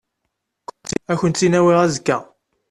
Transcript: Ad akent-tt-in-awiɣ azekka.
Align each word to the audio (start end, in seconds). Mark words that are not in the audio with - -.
Ad 1.11 1.11
akent-tt-in-awiɣ 1.15 1.77
azekka. 1.85 2.17